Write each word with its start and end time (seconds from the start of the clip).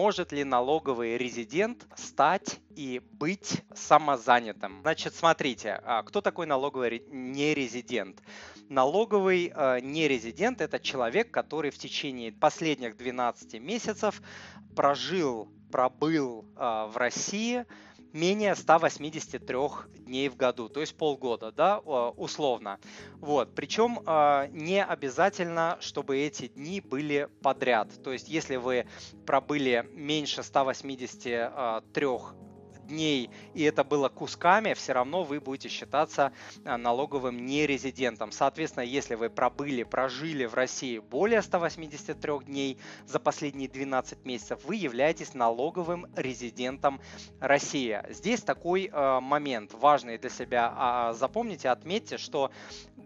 может 0.00 0.32
ли 0.32 0.44
налоговый 0.44 1.18
резидент 1.18 1.86
стать 1.94 2.58
и 2.74 3.02
быть 3.12 3.62
самозанятым? 3.74 4.78
Значит, 4.80 5.14
смотрите, 5.14 5.78
а, 5.84 6.02
кто 6.02 6.22
такой 6.22 6.46
налоговый 6.46 7.02
нерезидент? 7.10 8.22
Налоговый 8.70 9.52
э, 9.54 9.80
нерезидент– 9.82 10.60
это 10.62 10.78
человек, 10.78 11.30
который 11.30 11.70
в 11.70 11.76
течение 11.76 12.32
последних 12.32 12.96
12 12.96 13.60
месяцев 13.60 14.22
прожил, 14.74 15.50
пробыл 15.70 16.46
э, 16.56 16.88
в 16.90 16.96
России– 16.96 17.66
менее 18.12 18.54
183 18.54 19.58
дней 20.00 20.28
в 20.28 20.36
году, 20.36 20.68
то 20.68 20.80
есть 20.80 20.96
полгода, 20.96 21.52
да, 21.52 21.78
условно. 21.78 22.78
Вот. 23.18 23.54
Причем 23.54 24.00
а, 24.06 24.48
не 24.48 24.84
обязательно, 24.84 25.76
чтобы 25.80 26.18
эти 26.18 26.48
дни 26.48 26.80
были 26.80 27.28
подряд. 27.42 27.90
То 28.02 28.12
есть 28.12 28.28
если 28.28 28.56
вы 28.56 28.86
пробыли 29.26 29.86
меньше 29.92 30.42
183 30.42 32.06
дней, 32.90 33.30
и 33.54 33.62
это 33.62 33.84
было 33.84 34.08
кусками, 34.08 34.74
все 34.74 34.92
равно 34.92 35.24
вы 35.24 35.40
будете 35.40 35.68
считаться 35.68 36.32
а, 36.64 36.76
налоговым 36.76 37.46
нерезидентом. 37.46 38.32
Соответственно, 38.32 38.84
если 38.84 39.14
вы 39.14 39.30
пробыли, 39.30 39.84
прожили 39.84 40.44
в 40.44 40.54
России 40.54 40.98
более 40.98 41.40
183 41.40 42.38
дней 42.44 42.78
за 43.06 43.18
последние 43.18 43.68
12 43.68 44.24
месяцев, 44.26 44.60
вы 44.64 44.76
являетесь 44.76 45.34
налоговым 45.34 46.06
резидентом 46.16 47.00
России. 47.40 48.02
Здесь 48.10 48.42
такой 48.42 48.90
э, 48.92 49.20
момент 49.20 49.72
важный 49.72 50.18
для 50.18 50.30
себя. 50.30 50.74
А, 50.76 51.12
запомните, 51.12 51.68
отметьте, 51.70 52.18
что 52.18 52.50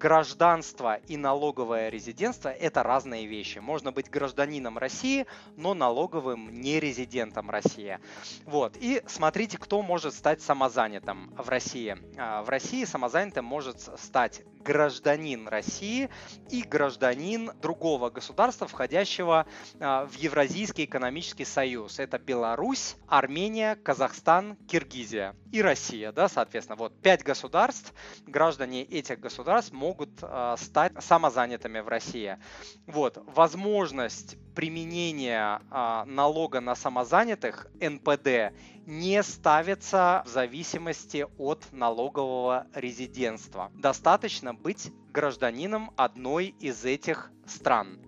гражданство 0.00 0.96
и 1.08 1.16
налоговое 1.16 1.88
резидентство– 1.88 2.48
это 2.48 2.82
разные 2.82 3.26
вещи. 3.26 3.58
Можно 3.58 3.92
быть 3.92 4.10
гражданином 4.10 4.78
России, 4.78 5.26
но 5.56 5.74
налоговым 5.74 6.60
нерезидентом 6.60 7.50
России. 7.50 7.98
Вот. 8.44 8.76
И 8.78 9.02
смотрите, 9.06 9.58
кто 9.58 9.70
кто 9.70 9.82
может 9.82 10.14
стать 10.14 10.42
самозанятым 10.42 11.32
в 11.38 11.48
России? 11.48 11.96
А, 12.18 12.42
в 12.42 12.48
России 12.48 12.84
самозанятым 12.84 13.44
может 13.44 13.80
стать 14.00 14.42
гражданин 14.60 15.48
России 15.48 16.08
и 16.50 16.62
гражданин 16.62 17.52
другого 17.60 18.10
государства, 18.10 18.66
входящего 18.66 19.46
а, 19.78 20.06
в 20.06 20.14
Евразийский 20.14 20.84
экономический 20.84 21.44
союз. 21.44 21.98
Это 21.98 22.18
Беларусь, 22.18 22.96
Армения, 23.08 23.76
Казахстан, 23.76 24.56
Киргизия 24.68 25.34
и 25.52 25.62
Россия, 25.62 26.12
да, 26.12 26.28
соответственно. 26.28 26.76
Вот 26.76 27.00
пять 27.00 27.22
государств, 27.22 27.92
граждане 28.26 28.84
этих 28.84 29.18
государств 29.20 29.72
могут 29.72 30.10
а, 30.22 30.56
стать 30.56 30.92
самозанятыми 31.02 31.80
в 31.80 31.88
России. 31.88 32.38
Вот, 32.86 33.18
возможность 33.26 34.36
применения 34.54 35.60
налога 36.06 36.60
на 36.60 36.74
самозанятых, 36.74 37.66
НПД, 37.80 38.52
не 38.86 39.22
ставится 39.22 40.22
в 40.26 40.28
зависимости 40.28 41.26
от 41.38 41.64
налогового 41.72 42.66
резидентства. 42.74 43.70
Достаточно 43.74 44.54
быть 44.54 44.92
гражданином 45.12 45.92
одной 45.96 46.54
из 46.60 46.84
этих 46.84 47.30
стран. 47.46 47.98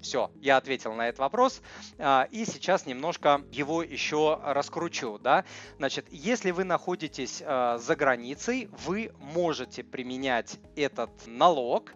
Все, 0.00 0.30
я 0.40 0.56
ответил 0.56 0.94
на 0.94 1.08
этот 1.08 1.18
вопрос, 1.18 1.60
а, 1.98 2.28
и 2.30 2.44
сейчас 2.44 2.86
немножко 2.86 3.42
его 3.50 3.82
еще 3.82 4.40
раскручу. 4.44 5.18
Да? 5.18 5.44
Значит, 5.78 6.06
если 6.10 6.52
вы 6.52 6.64
находитесь 6.64 7.42
а, 7.44 7.78
за 7.78 7.96
границей, 7.96 8.68
вы 8.86 9.12
можете 9.18 9.82
применять 9.82 10.58
этот 10.76 11.10
налог, 11.26 11.92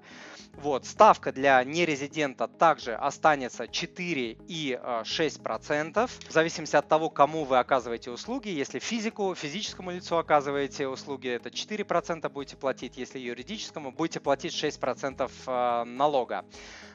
вот, 0.54 0.84
ставка 0.84 1.32
для 1.32 1.62
нерезидента 1.64 2.46
также 2.46 2.94
останется 2.94 3.66
4 3.66 4.38
и 4.46 4.78
6%, 5.04 5.98
э, 6.04 6.28
в 6.28 6.32
зависимости 6.32 6.76
от 6.76 6.88
того, 6.88 7.08
кому 7.08 7.44
вы 7.44 7.58
оказываете 7.58 8.10
услуги. 8.10 8.48
Если 8.48 8.78
физику, 8.78 9.34
физическому 9.34 9.92
лицу 9.92 10.18
оказываете 10.18 10.88
услуги, 10.88 11.28
это 11.28 11.50
4% 11.50 12.28
будете 12.28 12.56
платить, 12.56 12.96
если 12.96 13.18
юридическому, 13.18 13.92
будете 13.92 14.20
платить 14.20 14.52
6% 14.52 15.30
э, 15.46 15.84
налога. 15.84 16.44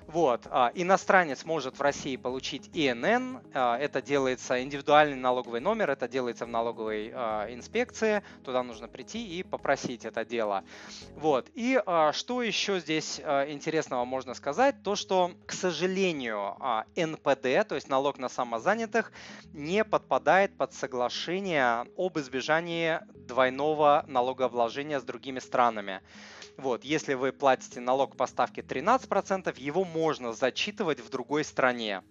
Вот. 0.07 0.47
А, 0.49 0.71
иностранец 0.73 1.43
может 1.43 1.77
в 1.77 1.81
России 1.81 2.15
получить 2.15 2.69
ИНН, 2.73 3.41
а, 3.53 3.77
это 3.77 4.01
делается 4.01 4.63
индивидуальный 4.63 5.17
налоговый 5.17 5.59
номер, 5.59 5.89
это 5.89 6.07
делается 6.07 6.45
в 6.45 6.49
налоговой 6.49 7.11
а, 7.13 7.53
инспекции, 7.53 8.23
туда 8.45 8.63
нужно 8.63 8.87
прийти 8.87 9.37
и 9.37 9.43
попросить 9.43 10.05
это 10.05 10.23
дело. 10.23 10.63
Вот. 11.15 11.49
И 11.55 11.79
что 12.13 12.41
еще 12.41 12.79
здесь 12.79 13.19
интересного 13.19 14.05
можно 14.05 14.33
сказать, 14.33 14.81
то 14.83 14.95
что, 14.95 15.31
к 15.45 15.51
сожалению, 15.51 16.55
НПД, 16.95 17.67
то 17.67 17.75
есть 17.75 17.89
налог 17.89 18.17
на 18.17 18.29
самозанятых, 18.29 19.11
не 19.53 19.83
подпадает 19.83 20.55
под 20.57 20.73
соглашение 20.73 21.85
об 21.97 22.17
избежании 22.17 22.99
двойного 23.27 24.05
налогообложения 24.07 24.99
с 24.99 25.03
другими 25.03 25.39
странами. 25.39 26.01
Вот, 26.57 26.83
если 26.83 27.13
вы 27.13 27.31
платите 27.31 27.79
налог 27.79 28.15
по 28.15 28.25
ставке 28.25 28.61
13%, 28.61 29.53
его 29.59 29.83
можно 29.83 30.33
зачитывать 30.33 30.99
в 30.99 31.09
другой 31.09 31.43
стране. 31.43 32.01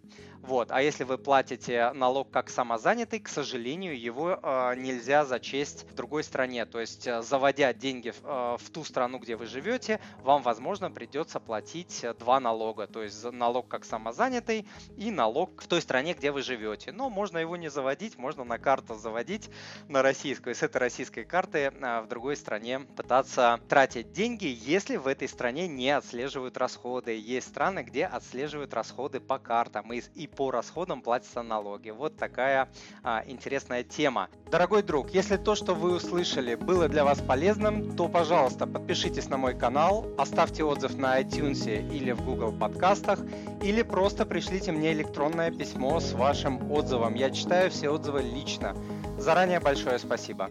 Вот. 0.47 0.71
А 0.71 0.81
если 0.81 1.03
вы 1.03 1.19
платите 1.19 1.93
налог 1.93 2.31
как 2.31 2.51
самозанятый, 2.51 3.19
к 3.19 3.29
сожалению, 3.29 3.99
его 3.99 4.39
э, 4.41 4.75
нельзя 4.77 5.25
зачесть 5.25 5.85
в 5.91 5.95
другой 5.95 6.23
стране. 6.23 6.65
То 6.67 6.79
есть, 6.79 7.07
э, 7.09 7.21
заводя 7.23 7.73
деньги 7.73 8.11
в, 8.11 8.23
э, 8.23 8.57
в 8.61 8.71
ту 8.71 8.85
страну, 8.85 9.19
где 9.19 9.35
вы 9.35 9.47
живете, 9.47 10.01
вам, 10.23 10.43
возможно, 10.43 10.89
придется 10.89 11.41
платить 11.41 12.05
два 12.21 12.39
налога. 12.39 12.87
То 12.87 13.03
есть 13.03 13.25
налог 13.33 13.67
как 13.67 13.85
самозанятый 13.85 14.69
и 14.97 15.11
налог 15.11 15.61
в 15.61 15.67
той 15.67 15.83
стране, 15.83 16.15
где 16.15 16.31
вы 16.31 16.43
живете. 16.43 16.93
Но 16.93 17.11
можно 17.11 17.39
его 17.39 17.57
не 17.57 17.69
заводить, 17.69 18.17
можно 18.17 18.45
на 18.45 18.59
карту 18.59 18.95
заводить 18.95 19.51
на 19.89 20.03
российскую. 20.03 20.55
И 20.55 20.57
с 20.57 20.63
этой 20.63 20.79
российской 20.79 21.06
карты 21.11 21.73
э, 21.73 22.01
в 22.03 22.09
другой 22.09 22.37
стране 22.37 22.81
пытаться 22.81 23.61
тратить 23.69 24.13
деньги, 24.13 24.47
если 24.47 24.97
в 24.97 25.07
этой 25.07 25.29
стране 25.29 25.69
не 25.69 25.91
отслеживают 25.91 26.57
расходы. 26.57 27.17
Есть 27.17 27.49
страны, 27.49 27.83
где 27.83 28.07
отслеживают 28.07 28.75
расходы 28.75 29.21
по 29.21 29.39
картам 29.39 29.93
и, 29.93 30.03
и 30.15 30.27
по 30.27 30.51
расходам 30.51 31.03
платятся 31.03 31.43
налоги. 31.43 31.91
Вот 31.91 32.17
такая 32.17 32.69
а, 33.03 33.23
интересная 33.27 33.85
тема. 33.85 34.29
Дорогой 34.51 34.83
друг, 34.83 35.11
если 35.11 35.37
то, 35.37 35.55
что 35.55 35.75
вы 35.75 35.97
услышали, 35.97 36.55
было 36.55 36.89
для 36.89 37.05
вас 37.05 37.21
полезным, 37.21 37.97
то, 37.97 38.09
пожалуйста, 38.09 38.67
подпишитесь 38.67 39.29
на 39.29 39.37
мой 39.37 39.59
канал, 39.59 40.07
оставьте 40.19 40.65
отзыв 40.65 40.97
на 40.97 41.21
iTunes 41.21 41.67
или 41.93 42.13
в 42.13 42.25
Google 42.25 42.53
подкастах, 42.53 43.19
или 43.63 43.83
просто 43.83 44.25
пришлите 44.25 44.73
мне 44.73 44.93
электронное 44.93 45.51
письмо 45.51 46.01
с 46.01 46.13
вашим 46.13 46.71
отзывом. 46.71 47.15
Я 47.15 47.31
читаю 47.31 47.71
все 47.71 47.91
отзывы 47.91 48.23
лично. 48.23 48.77
Заранее 49.19 49.61
большое 49.61 49.99
спасибо. 49.99 50.51